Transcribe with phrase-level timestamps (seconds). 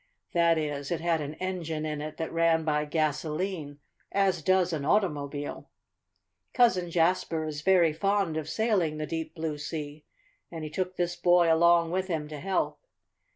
[0.33, 3.77] That is it had an engine in it that ran by gasolene
[4.11, 5.69] as does an automobile.
[6.55, 10.05] Cousin Jasper is very fond of sailing the deep, blue sea,
[10.49, 12.81] and he took this boy along with him to help.